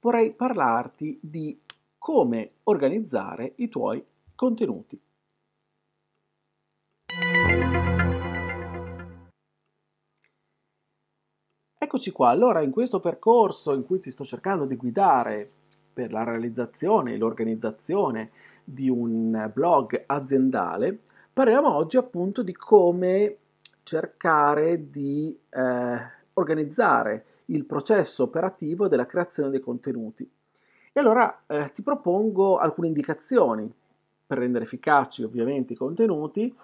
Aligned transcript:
vorrei 0.00 0.32
parlarti 0.32 1.18
di 1.22 1.60
come 1.98 2.52
organizzare 2.64 3.52
i 3.56 3.68
tuoi 3.68 4.04
contenuti. 4.34 5.00
Eccoci 11.80 12.10
qua, 12.10 12.28
allora 12.28 12.60
in 12.60 12.70
questo 12.70 13.00
percorso 13.00 13.72
in 13.72 13.84
cui 13.84 14.00
ti 14.00 14.10
sto 14.10 14.24
cercando 14.24 14.66
di 14.66 14.76
guidare 14.76 15.50
per 15.92 16.12
la 16.12 16.22
realizzazione 16.22 17.14
e 17.14 17.16
l'organizzazione 17.16 18.30
di 18.62 18.88
un 18.88 19.50
blog 19.52 20.04
aziendale, 20.06 20.98
parliamo 21.32 21.74
oggi 21.74 21.96
appunto 21.96 22.42
di 22.42 22.52
come 22.52 23.36
cercare 23.82 24.90
di 24.90 25.36
eh, 25.48 25.98
organizzare 26.34 27.24
il 27.50 27.64
processo 27.64 28.24
operativo 28.24 28.88
della 28.88 29.06
creazione 29.06 29.50
dei 29.50 29.60
contenuti. 29.60 30.28
E 30.92 31.00
allora 31.00 31.42
eh, 31.46 31.70
ti 31.72 31.82
propongo 31.82 32.58
alcune 32.58 32.88
indicazioni 32.88 33.72
per 34.26 34.38
rendere 34.38 34.64
efficaci 34.64 35.22
ovviamente 35.22 35.72
i 35.72 35.76
contenuti, 35.76 36.54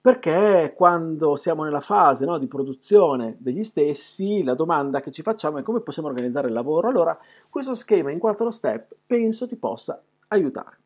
perché 0.00 0.72
quando 0.76 1.34
siamo 1.34 1.64
nella 1.64 1.80
fase 1.80 2.24
no, 2.24 2.38
di 2.38 2.46
produzione 2.46 3.36
degli 3.38 3.62
stessi, 3.62 4.42
la 4.42 4.54
domanda 4.54 5.00
che 5.00 5.10
ci 5.10 5.22
facciamo 5.22 5.58
è 5.58 5.62
come 5.62 5.80
possiamo 5.80 6.08
organizzare 6.08 6.48
il 6.48 6.52
lavoro. 6.52 6.88
Allora, 6.88 7.18
questo 7.48 7.74
schema 7.74 8.10
in 8.10 8.18
quattro 8.18 8.50
step 8.50 8.94
penso 9.06 9.48
ti 9.48 9.56
possa 9.56 10.00
aiutare. 10.28 10.76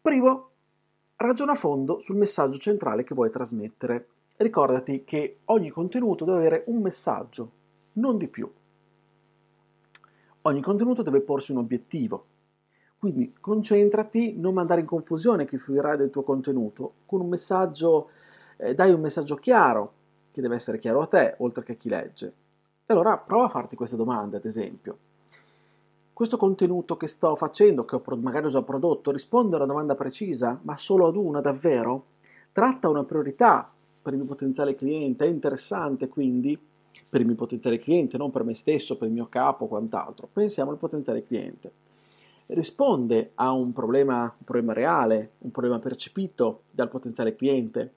Primo, 0.00 0.48
ragiona 1.16 1.52
a 1.52 1.56
fondo 1.56 2.00
sul 2.02 2.16
messaggio 2.16 2.58
centrale 2.58 3.04
che 3.04 3.14
vuoi 3.14 3.30
trasmettere. 3.30 4.08
Ricordati 4.36 5.04
che 5.04 5.40
ogni 5.46 5.70
contenuto 5.70 6.24
deve 6.24 6.38
avere 6.38 6.64
un 6.66 6.80
messaggio, 6.80 7.50
non 7.94 8.16
di 8.16 8.28
più. 8.28 8.50
Ogni 10.42 10.60
contenuto 10.60 11.02
deve 11.02 11.20
porsi 11.20 11.52
un 11.52 11.58
obiettivo. 11.58 12.26
Quindi 12.98 13.34
concentrati, 13.40 14.34
non 14.38 14.54
mandare 14.54 14.80
in 14.80 14.86
confusione 14.86 15.46
chi 15.46 15.58
fruirà 15.58 15.96
del 15.96 16.10
tuo 16.10 16.22
contenuto, 16.22 16.94
con 17.06 17.20
un 17.20 17.28
messaggio, 17.28 18.10
eh, 18.56 18.74
dai 18.74 18.92
un 18.92 19.00
messaggio 19.00 19.34
chiaro, 19.36 19.92
che 20.30 20.40
deve 20.40 20.54
essere 20.54 20.78
chiaro 20.78 21.02
a 21.02 21.06
te, 21.06 21.34
oltre 21.38 21.64
che 21.64 21.72
a 21.72 21.74
chi 21.76 21.88
legge. 21.88 22.32
E 22.86 22.92
allora 22.92 23.16
prova 23.16 23.46
a 23.46 23.48
farti 23.48 23.76
queste 23.76 23.96
domande, 23.96 24.36
ad 24.36 24.44
esempio. 24.44 24.98
Questo 26.12 26.36
contenuto 26.36 26.96
che 26.96 27.06
sto 27.06 27.34
facendo, 27.36 27.84
che 27.84 27.96
ho 27.96 28.02
magari 28.16 28.46
ho 28.46 28.50
già 28.50 28.62
prodotto, 28.62 29.10
risponde 29.10 29.54
a 29.54 29.58
una 29.58 29.66
domanda 29.66 29.94
precisa, 29.94 30.58
ma 30.62 30.76
solo 30.76 31.08
ad 31.08 31.16
una 31.16 31.40
davvero? 31.40 32.04
Tratta 32.52 32.88
una 32.88 33.04
priorità 33.04 33.68
per 34.02 34.12
il 34.12 34.18
mio 34.20 34.28
potenziale 34.28 34.74
cliente, 34.74 35.24
è 35.24 35.28
interessante 35.28 36.08
quindi 36.08 36.58
per 37.12 37.20
il 37.20 37.26
mio 37.26 37.36
potenziale 37.36 37.78
cliente, 37.78 38.16
non 38.16 38.30
per 38.30 38.42
me 38.42 38.54
stesso, 38.54 38.96
per 38.96 39.06
il 39.06 39.12
mio 39.12 39.26
capo 39.26 39.66
quant'altro. 39.66 40.30
Pensiamo 40.32 40.70
al 40.70 40.78
potenziale 40.78 41.22
cliente. 41.22 41.70
Risponde 42.46 43.32
a 43.34 43.52
un 43.52 43.74
problema, 43.74 44.22
un 44.22 44.44
problema 44.46 44.72
reale, 44.72 45.32
un 45.40 45.50
problema 45.50 45.78
percepito 45.78 46.62
dal 46.70 46.88
potenziale 46.88 47.34
cliente. 47.36 47.92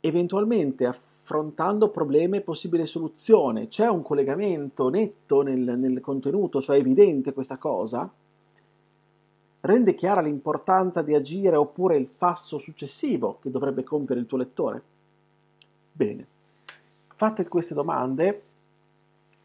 Eventualmente 0.00 0.86
affrontando 0.86 1.90
problemi 1.90 2.38
e 2.38 2.40
possibile 2.40 2.86
soluzione, 2.86 3.68
c'è 3.68 3.88
un 3.88 4.00
collegamento 4.00 4.88
netto 4.88 5.42
nel, 5.42 5.58
nel 5.60 6.00
contenuto, 6.00 6.62
cioè 6.62 6.78
evidente 6.78 7.34
questa 7.34 7.58
cosa? 7.58 8.10
Rende 9.60 9.94
chiara 9.94 10.22
l'importanza 10.22 11.02
di 11.02 11.14
agire 11.14 11.56
oppure 11.56 11.98
il 11.98 12.06
passo 12.06 12.56
successivo 12.56 13.36
che 13.42 13.50
dovrebbe 13.50 13.84
compiere 13.84 14.22
il 14.22 14.26
tuo 14.26 14.38
lettore? 14.38 14.82
Bene, 16.00 16.26
fatte 17.20 17.46
queste 17.48 17.74
domande 17.74 18.42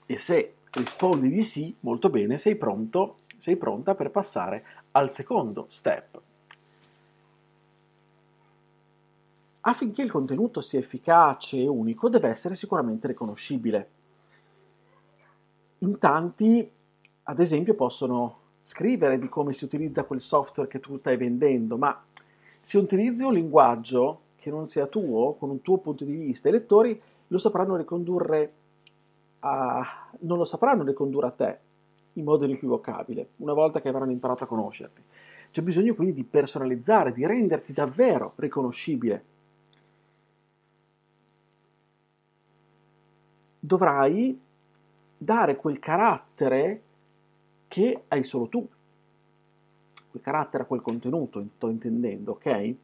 e 0.06 0.18
se 0.18 0.54
rispondi 0.72 1.30
di 1.30 1.44
sì, 1.44 1.76
molto 1.82 2.10
bene, 2.10 2.38
sei 2.38 2.56
pronto, 2.56 3.18
sei 3.36 3.58
pronta 3.58 3.96
per 3.96 4.12
passare 4.12 4.64
al 4.92 5.12
secondo 5.12 5.66
step. 5.68 6.22
Affinché 9.60 10.04
il 10.04 10.10
contenuto 10.10 10.62
sia 10.62 10.80
efficace 10.80 11.58
e 11.58 11.68
unico, 11.68 12.08
deve 12.08 12.30
essere 12.30 12.56
sicuramente 12.56 13.08
riconoscibile. 13.08 13.90
In 15.80 15.98
tanti, 15.98 16.72
ad 17.24 17.40
esempio, 17.42 17.74
possono 17.74 18.38
scrivere 18.62 19.20
di 19.20 19.28
come 19.28 19.52
si 19.52 19.66
utilizza 19.66 20.06
quel 20.06 20.22
software 20.22 20.70
che 20.70 20.80
tu 20.80 20.98
stai 21.00 21.18
vendendo, 21.18 21.78
ma 21.78 22.02
se 22.62 22.78
utilizzi 22.78 23.24
un 23.24 23.34
linguaggio 23.34 24.22
che 24.38 24.50
non 24.50 24.70
sia 24.70 24.88
tuo, 24.88 25.34
con 25.34 25.50
un 25.50 25.62
tuo 25.62 25.80
punto 25.80 26.06
di 26.06 26.16
vista, 26.16 26.48
i 26.48 26.54
lettori 26.54 27.02
lo 27.36 27.42
sapranno 27.42 27.76
ricondurre 27.76 28.54
a, 29.40 30.08
non 30.20 30.38
lo 30.38 30.46
sapranno 30.46 30.84
ricondurre 30.84 31.28
a 31.28 31.32
te 31.32 31.60
in 32.14 32.24
modo 32.24 32.46
inequivocabile, 32.46 33.32
una 33.38 33.52
volta 33.52 33.82
che 33.82 33.90
avranno 33.90 34.12
imparato 34.12 34.46
a 34.46 34.48
conoscerti. 34.48 35.02
C'è 35.52 35.62
bisogno 35.62 35.96
quindi 35.96 36.14
di 36.14 36.24
personalizzare, 36.24 37.12
di 37.12 37.26
renderti 37.26 37.74
davvero 37.74 38.34
riconoscibile. 38.38 39.24
Dovrai 43.60 44.40
dare 45.18 45.56
quel 45.58 45.80
carattere 45.80 46.82
che 47.68 48.04
hai 48.08 48.24
solo 48.24 48.48
tu, 48.48 48.66
quel 50.10 50.24
carattere 50.24 50.64
a 50.64 50.68
quel 50.68 50.82
contenuto, 50.82 51.46
sto 51.56 51.68
intendendo, 51.68 52.32
ok? 52.32 52.76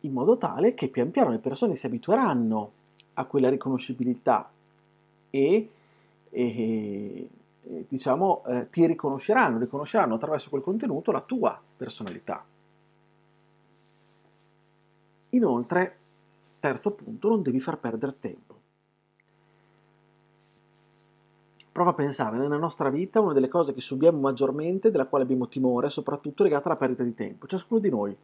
In 0.00 0.12
modo 0.12 0.36
tale 0.38 0.74
che 0.74 0.88
pian 0.88 1.10
piano 1.10 1.30
le 1.30 1.38
persone 1.38 1.76
si 1.76 1.86
abitueranno 1.86 2.72
a 3.14 3.24
quella 3.24 3.50
riconoscibilità 3.50 4.50
e, 5.30 5.70
e, 6.30 7.28
e 7.62 7.86
diciamo, 7.88 8.44
eh, 8.46 8.70
ti 8.70 8.86
riconosceranno, 8.86 9.58
riconosceranno 9.58 10.14
attraverso 10.14 10.48
quel 10.48 10.62
contenuto 10.62 11.12
la 11.12 11.20
tua 11.20 11.60
personalità. 11.76 12.44
Inoltre, 15.30 15.96
terzo 16.58 16.90
punto, 16.92 17.28
non 17.28 17.42
devi 17.42 17.60
far 17.60 17.78
perdere 17.78 18.16
tempo. 18.18 18.58
Prova 21.70 21.90
a 21.90 21.94
pensare, 21.94 22.36
nella 22.36 22.56
nostra 22.56 22.90
vita 22.90 23.20
una 23.20 23.32
delle 23.32 23.48
cose 23.48 23.72
che 23.72 23.80
subiamo 23.80 24.18
maggiormente, 24.18 24.90
della 24.90 25.06
quale 25.06 25.24
abbiamo 25.24 25.46
timore, 25.46 25.86
è 25.86 25.90
soprattutto 25.90 26.42
legata 26.42 26.66
alla 26.66 26.76
perdita 26.76 27.04
di 27.04 27.14
tempo, 27.14 27.46
ciascuno 27.46 27.80
di 27.80 27.88
noi 27.90 28.16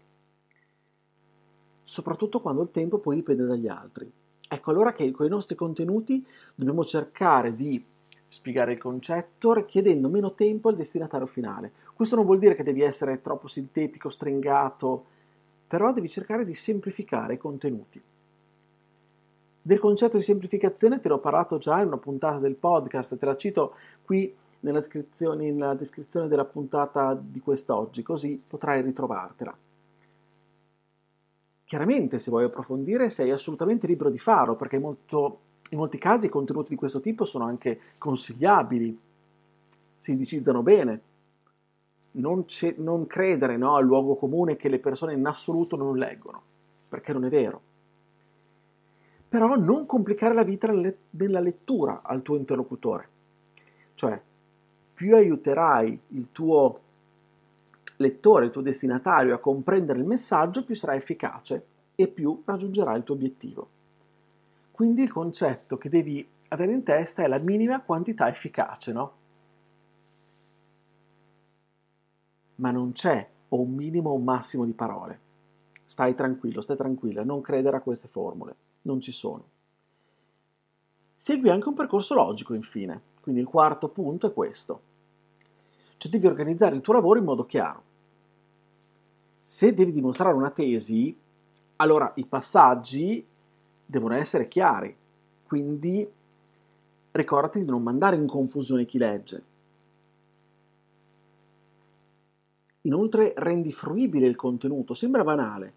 soprattutto 1.87 2.41
quando 2.41 2.63
il 2.63 2.73
tempo 2.73 2.99
poi 2.99 3.15
dipende 3.15 3.47
dagli 3.47 3.69
altri. 3.69 4.11
Ecco 4.49 4.71
allora 4.71 4.93
che 4.93 5.09
con 5.13 5.25
i 5.25 5.29
nostri 5.29 5.55
contenuti 5.55 6.25
dobbiamo 6.53 6.85
cercare 6.85 7.55
di 7.55 7.83
spiegare 8.27 8.73
il 8.73 8.79
concetto 8.79 9.53
richiedendo 9.53 10.09
meno 10.09 10.33
tempo 10.33 10.69
al 10.69 10.75
destinatario 10.75 11.29
finale. 11.29 11.71
Questo 11.95 12.17
non 12.17 12.25
vuol 12.25 12.41
dire 12.41 12.57
che 12.57 12.65
devi 12.65 12.83
essere 12.83 13.23
troppo 13.23 13.47
sintetico, 13.47 14.09
stringato, 14.09 15.05
però 15.69 15.93
devi 15.93 16.09
cercare 16.09 16.45
di 16.45 16.55
semplificare 16.55 17.35
i 17.35 17.39
contenuti. 17.39 18.03
Del 19.63 19.79
concetto 19.79 20.17
di 20.17 20.25
semplificazione 20.25 21.01
te 21.01 21.09
l'ho 21.09 21.19
parlato 21.19 21.59
già 21.59 21.81
in 21.81 21.87
una 21.87 21.99
puntata 21.99 22.39
del 22.39 22.57
podcast, 22.57 23.17
te 23.17 23.27
la 23.27 23.37
cito 23.37 23.75
qui 24.05 24.35
nella 24.61 25.75
descrizione 25.75 26.29
della 26.29 26.45
puntata 26.45 27.17
di 27.21 27.39
quest'oggi, 27.39 28.03
così 28.03 28.43
potrai 28.45 28.83
ritrovartela. 28.83 29.57
Chiaramente 31.67 32.21
se 32.21 32.31
vuoi 32.31 32.45
approfondire 32.45 33.11
sei 33.11 33.33
assolutamente 33.33 33.89
libero 33.89 34.09
di 34.09 34.21
farlo 34.21 34.55
perché 34.55 34.79
molto, 34.79 35.41
in 35.71 35.79
molti 35.79 35.99
casi 35.99 36.29
contenuti 36.29 36.69
di 36.69 36.77
questo 36.77 37.01
tipo 37.01 37.25
sono 37.25 37.45
anche 37.45 37.81
consigliabili, 37.99 38.97
si 39.99 40.13
indicizzano 40.13 40.63
bene. 40.63 41.01
Non, 42.13 42.45
non 42.77 43.07
credere 43.09 43.57
no, 43.57 43.75
al 43.75 43.85
luogo 43.85 44.15
comune 44.15 44.55
che 44.55 44.69
le 44.69 44.79
persone 44.79 45.15
in 45.15 45.27
assoluto 45.27 45.75
non 45.75 45.99
leggono, 45.99 46.41
perché 46.89 47.13
non 47.13 47.25
è 47.25 47.29
vero. 47.29 47.61
Però 49.29 49.57
non 49.57 49.87
complicare 49.87 50.35
la 50.35 50.45
vita 50.45 50.73
nella 51.11 51.41
lettura 51.41 52.03
al 52.05 52.23
tuo 52.23 52.37
interlocutore. 52.37 53.09
Cioè, 53.95 54.23
più 54.95 55.17
aiuterai 55.17 56.01
il 56.11 56.29
tuo 56.31 56.81
lettore, 57.97 58.47
il 58.47 58.51
tuo 58.51 58.63
destinatario 58.63 59.35
a 59.35 59.39
comprendere 59.39 59.99
il 59.99 60.05
messaggio, 60.05 60.65
più 60.65 60.75
sarà 60.75 60.95
efficace 60.95 61.67
e 61.95 62.09
più 62.09 62.43
raggiungerà 62.45 62.95
il 62.95 63.05
tuo 63.05 63.15
obiettivo. 63.15 63.69
Quindi 64.71 65.03
il 65.03 65.11
concetto 65.11 65.79
che 65.79 65.89
devi 65.89 66.27
avere 66.49 66.73
in 66.73 66.83
testa 66.83 67.23
è 67.23 67.27
la 67.27 67.39
minima 67.39 67.81
quantità 67.81 68.29
efficace, 68.29 68.93
no? 68.93 69.13
Ma 72.57 72.71
non 72.71 72.93
c'è 72.93 73.27
o 73.49 73.61
un 73.61 73.75
minimo 73.75 74.11
o 74.11 74.15
un 74.15 74.25
massimo 74.25 74.65
di 74.65 74.73
parole. 74.73 75.21
Stai 75.85 76.15
tranquillo, 76.15 76.61
stai 76.61 76.77
tranquilla, 76.77 77.25
non 77.25 77.41
credere 77.41 77.77
a 77.77 77.81
queste 77.81 78.09
formule, 78.09 78.55
non 78.83 79.01
ci 79.01 79.13
sono. 79.13 79.45
Segui 81.15 81.49
anche 81.49 81.69
un 81.69 81.75
percorso 81.75 82.15
logico, 82.15 82.53
infine. 82.53 83.01
Quindi 83.21 83.41
il 83.41 83.47
quarto 83.47 83.89
punto 83.89 84.27
è 84.27 84.33
questo. 84.33 84.81
Cioè 85.97 86.11
devi 86.11 86.27
organizzare 86.27 86.77
il 86.77 86.83
tuo 86.83 86.93
lavoro 86.93 87.19
in 87.19 87.25
modo 87.25 87.47
chiaro. 87.47 87.83
Se 89.49 89.73
devi 89.73 89.93
dimostrare 89.93 90.35
una 90.35 90.51
tesi, 90.51 91.17
allora 91.77 92.13
i 92.17 92.27
passaggi 92.27 93.25
devono 93.87 94.15
essere 94.15 94.49
chiari. 94.49 94.95
Quindi 95.47 96.07
ricordati 97.13 97.61
di 97.61 97.65
non 97.65 97.83
mandare 97.83 98.17
in 98.17 98.27
confusione 98.27 98.85
chi 98.85 98.99
legge. 98.99 99.45
Inoltre 102.83 103.35
rendi 103.37 103.73
fruibile 103.73 104.27
il 104.27 104.37
contenuto, 104.37 104.95
sembra 104.95 105.23
banale, 105.23 105.73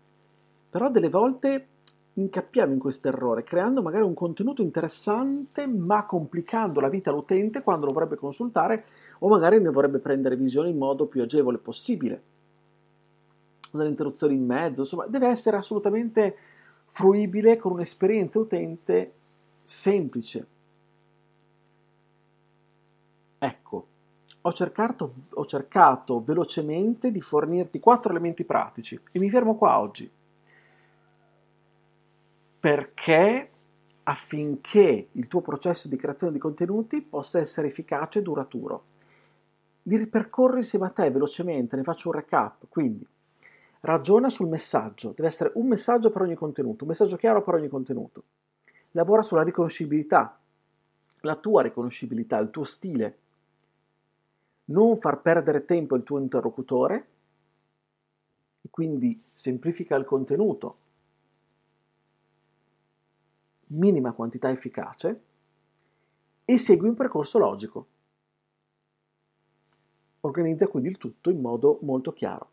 però 0.69 0.89
delle 0.89 1.10
volte 1.10 1.68
incappiamo 2.13 2.74
in 2.74 2.80
questo 2.80 3.07
errore, 3.07 3.44
creando 3.44 3.81
magari 3.81 4.04
un 4.04 4.13
contenuto 4.13 4.62
interessante 4.62 5.68
ma 5.68 6.06
complicando 6.06 6.80
la 6.80 6.89
vita 6.89 7.12
all'utente 7.12 7.62
quando 7.62 7.86
lo 7.86 7.94
vorrebbe 7.94 8.16
consultare 8.16 8.86
o 9.19 9.27
magari 9.27 9.60
ne 9.60 9.69
vorrebbe 9.69 10.00
prendere 10.00 10.36
visione 10.36 10.69
in 10.69 10.77
modo 10.77 11.06
più 11.06 11.21
agevole 11.21 11.57
possibile. 11.57 12.21
Delle 13.71 13.89
interruzioni 13.89 14.36
in 14.36 14.45
mezzo, 14.45 14.81
insomma, 14.81 15.06
deve 15.07 15.27
essere 15.27 15.57
assolutamente 15.57 16.38
fruibile 16.86 17.57
con 17.57 17.74
un'esperienza 17.74 18.39
utente 18.39 19.13
semplice. 19.63 20.48
Ecco, 23.38 23.88
ho 24.42 24.51
cercato, 24.54 25.13
ho 25.33 25.45
cercato 25.45 26.24
velocemente 26.24 27.12
di 27.12 27.21
fornirti 27.21 27.80
quattro 27.80 28.12
elementi 28.12 28.44
pratici 28.44 29.00
e 29.12 29.19
mi 29.19 29.30
fermo 29.30 29.56
qua 29.56 29.80
oggi 29.80 30.10
perché 32.60 33.50
affinché 34.04 35.10
il 35.12 35.27
tuo 35.27 35.42
processo 35.42 35.88
di 35.88 35.95
creazione 35.95 36.33
di 36.33 36.39
contenuti 36.39 37.01
possa 37.01 37.39
essere 37.39 37.68
efficace 37.68 38.19
e 38.19 38.21
duraturo. 38.21 38.83
Li 39.83 39.95
ripercorro 39.95 40.57
insieme 40.57 40.88
a 40.88 40.89
te 40.89 41.10
velocemente, 41.10 41.75
ne 41.75 41.83
faccio 41.83 42.10
un 42.10 42.16
recap, 42.16 42.66
quindi 42.68 43.06
ragiona 43.81 44.30
sul 44.30 44.48
messaggio, 44.48 45.14
deve 45.16 45.28
essere 45.28 45.52
un 45.56 45.68
messaggio 45.68 46.10
per 46.10 46.24
ogni 46.24 46.36
contenuto, 46.36 46.84
un 46.84 46.90
messaggio 46.90 47.16
chiaro 47.16 47.44
per 47.44 47.56
ogni 47.56 47.68
contenuto. 47.68 48.24
Lavora 48.92 49.22
sulla 49.22 49.44
riconoscibilità, 49.44 50.40
la 51.22 51.36
tua 51.36 51.62
riconoscibilità, 51.62 52.38
il 52.38 52.50
tuo 52.50 52.64
stile. 52.64 53.18
Non 54.66 55.00
far 55.00 55.22
perdere 55.22 55.66
tempo 55.66 55.96
al 55.96 56.04
tuo 56.04 56.20
interlocutore 56.20 57.08
e 58.62 58.70
quindi 58.70 59.22
semplifica 59.34 59.96
il 59.96 60.06
contenuto, 60.06 60.78
minima 63.68 64.12
quantità 64.12 64.50
efficace 64.50 65.22
e 66.46 66.58
segui 66.58 66.88
un 66.90 66.96
percorso 66.96 67.38
logico. 67.38 67.88
Organizza 70.22 70.68
quindi 70.68 70.90
il 70.90 70.98
tutto 70.98 71.30
in 71.30 71.40
modo 71.40 71.80
molto 71.81 72.12
chiaro. 72.12 72.50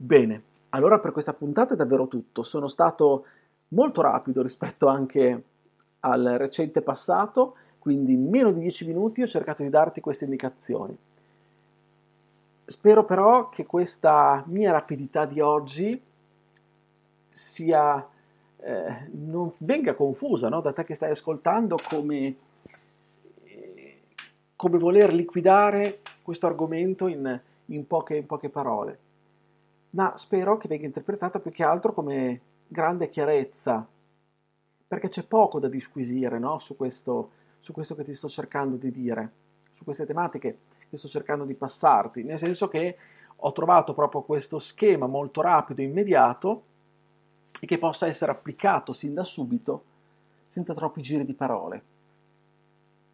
Bene, 0.00 0.42
allora 0.68 1.00
per 1.00 1.10
questa 1.10 1.32
puntata 1.32 1.74
è 1.74 1.76
davvero 1.76 2.06
tutto. 2.06 2.44
Sono 2.44 2.68
stato 2.68 3.24
molto 3.70 4.00
rapido 4.00 4.42
rispetto 4.42 4.86
anche 4.86 5.42
al 6.00 6.36
recente 6.38 6.82
passato, 6.82 7.56
quindi 7.80 8.12
in 8.12 8.28
meno 8.28 8.52
di 8.52 8.60
10 8.60 8.86
minuti 8.86 9.22
ho 9.22 9.26
cercato 9.26 9.64
di 9.64 9.70
darti 9.70 10.00
queste 10.00 10.22
indicazioni. 10.22 10.96
Spero 12.64 13.04
però 13.04 13.48
che 13.48 13.66
questa 13.66 14.44
mia 14.46 14.70
rapidità 14.70 15.24
di 15.24 15.40
oggi 15.40 16.00
sia 17.32 18.08
eh, 18.58 19.08
non 19.10 19.50
venga 19.58 19.94
confusa 19.94 20.48
no? 20.48 20.60
da 20.60 20.72
te 20.72 20.84
che 20.84 20.94
stai 20.94 21.10
ascoltando 21.10 21.76
come, 21.88 22.36
eh, 23.42 24.00
come 24.54 24.78
voler 24.78 25.12
liquidare 25.12 26.02
questo 26.22 26.46
argomento 26.46 27.08
in, 27.08 27.40
in, 27.66 27.86
poche, 27.88 28.14
in 28.14 28.26
poche 28.26 28.48
parole, 28.48 28.98
ma 29.90 30.16
spero 30.16 30.56
che 30.56 30.68
venga 30.68 30.86
interpretata 30.86 31.38
più 31.38 31.50
che 31.50 31.62
altro 31.64 31.92
come 31.92 32.40
grande 32.66 33.08
chiarezza, 33.08 33.86
perché 34.86 35.08
c'è 35.08 35.22
poco 35.24 35.58
da 35.58 35.68
disquisire 35.68 36.38
no? 36.38 36.58
su, 36.58 36.76
questo, 36.76 37.30
su 37.60 37.72
questo 37.72 37.94
che 37.94 38.04
ti 38.04 38.14
sto 38.14 38.28
cercando 38.28 38.76
di 38.76 38.90
dire, 38.90 39.30
su 39.72 39.84
queste 39.84 40.06
tematiche 40.06 40.58
che 40.88 40.96
sto 40.96 41.08
cercando 41.08 41.44
di 41.44 41.54
passarti, 41.54 42.22
nel 42.22 42.38
senso 42.38 42.68
che 42.68 42.96
ho 43.40 43.52
trovato 43.52 43.94
proprio 43.94 44.22
questo 44.22 44.58
schema 44.58 45.06
molto 45.06 45.40
rapido 45.40 45.80
e 45.80 45.84
immediato 45.84 46.62
e 47.60 47.66
che 47.66 47.78
possa 47.78 48.06
essere 48.06 48.32
applicato 48.32 48.92
sin 48.92 49.14
da 49.14 49.24
subito 49.24 49.84
senza 50.46 50.74
troppi 50.74 51.02
giri 51.02 51.24
di 51.24 51.34
parole. 51.34 51.82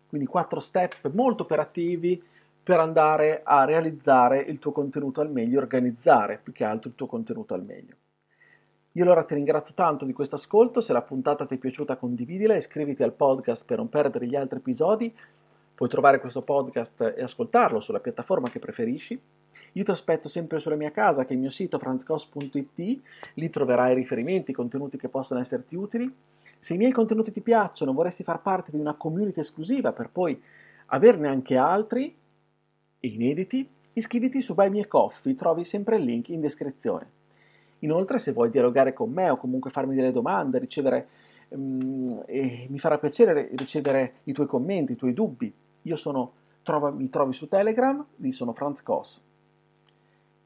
Quindi 0.09 0.27
quattro 0.27 0.61
step 0.61 1.11
molto 1.13 1.43
operativi 1.43 2.23
per 2.65 2.81
andare 2.81 3.43
a 3.45 3.65
realizzare 3.67 4.41
il 4.41 4.59
tuo 4.59 4.73
contenuto 4.73 5.21
al 5.21 5.31
meglio, 5.31 5.61
organizzare 5.61 6.41
più 6.43 6.55
che 6.55 6.65
altro 6.65 6.89
il 6.89 6.95
tuo 6.95 7.07
contenuto 7.07 7.53
al 7.53 7.63
meglio. 7.63 7.95
Io 8.93 9.03
allora 9.03 9.25
ti 9.25 9.35
ringrazio 9.35 9.75
tanto 9.75 10.07
di 10.07 10.15
questo 10.15 10.37
ascolto, 10.37 10.81
se 10.81 10.95
la 10.95 11.03
puntata 11.03 11.45
ti 11.45 11.57
è 11.57 11.59
piaciuta 11.59 11.97
condividila, 11.97 12.57
iscriviti 12.57 13.03
al 13.03 13.13
podcast 13.13 13.67
per 13.67 13.77
non 13.77 13.91
perdere 13.91 14.27
gli 14.27 14.35
altri 14.35 14.59
episodi, 14.61 15.15
puoi 15.75 15.89
trovare 15.91 16.21
questo 16.21 16.41
podcast 16.41 17.13
e 17.17 17.23
ascoltarlo 17.23 17.81
sulla 17.81 18.01
piattaforma 18.01 18.49
che 18.49 18.61
preferisci. 18.61 19.21
Io 19.73 19.85
ti 19.85 19.91
aspetto 19.91 20.29
sempre 20.29 20.59
sulla 20.59 20.77
mia 20.77 20.91
casa, 20.91 21.25
che 21.25 21.31
è 21.31 21.33
il 21.35 21.41
mio 21.41 21.51
sito 21.51 21.79
franzcos.it, 21.79 23.01
lì 23.35 23.51
troverai 23.51 23.95
riferimenti, 23.95 24.55
contenuti 24.55 24.97
che 24.97 25.09
possono 25.09 25.41
esserti 25.41 25.75
utili. 25.77 26.11
Se 26.61 26.73
i 26.73 26.79
miei 26.79 26.93
contenuti 26.93 27.31
ti 27.31 27.43
piacciono, 27.43 27.93
vorresti 27.93 28.23
far 28.23 28.41
parte 28.41 28.71
di 28.71 28.79
una 28.79 28.95
community 28.95 29.41
esclusiva 29.41 29.93
per 29.93 30.09
poi 30.09 30.41
averne 30.87 31.29
anche 31.29 31.57
altri 31.57 32.23
inediti, 33.13 33.69
iscriviti 33.93 34.41
su 34.41 34.55
Buy 34.55 34.71
Me 34.71 34.87
Coffee, 34.87 35.35
trovi 35.35 35.65
sempre 35.65 35.97
il 35.97 36.05
link 36.05 36.29
in 36.29 36.41
descrizione. 36.41 37.23
Inoltre, 37.81 38.19
se 38.19 38.33
vuoi 38.33 38.51
dialogare 38.51 38.93
con 38.93 39.11
me 39.11 39.29
o 39.29 39.37
comunque 39.37 39.71
farmi 39.71 39.95
delle 39.95 40.13
domande, 40.13 40.59
ricevere, 40.59 41.09
um, 41.49 42.25
mi 42.27 42.79
farà 42.79 42.99
piacere 42.99 43.51
ricevere 43.55 44.15
i 44.25 44.33
tuoi 44.33 44.47
commenti, 44.47 44.93
i 44.93 44.97
tuoi 44.97 45.13
dubbi. 45.13 45.53
Io 45.83 45.97
sono, 45.97 46.33
trova, 46.63 46.91
mi 46.91 47.11
trovi 47.11 47.35
su 47.35 47.47
Telegram, 47.47 48.05
lì 48.17 48.33
sono 48.33 48.53
Franz 48.53 48.83
Koss. 48.83 49.21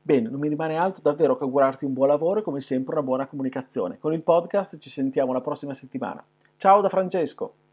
Bene, 0.02 0.28
non 0.30 0.40
mi 0.40 0.48
rimane 0.48 0.76
altro 0.76 1.02
davvero 1.02 1.36
che 1.36 1.44
augurarti 1.44 1.84
un 1.84 1.92
buon 1.92 2.08
lavoro 2.08 2.40
e 2.40 2.42
come 2.42 2.60
sempre 2.60 2.94
una 2.94 3.02
buona 3.02 3.26
comunicazione. 3.26 3.98
Con 3.98 4.14
il 4.14 4.22
podcast 4.22 4.78
ci 4.78 4.90
sentiamo 4.90 5.32
la 5.32 5.40
prossima 5.40 5.74
settimana. 5.74 6.24
Ciao 6.56 6.80
da 6.80 6.88
Francesco! 6.88 7.67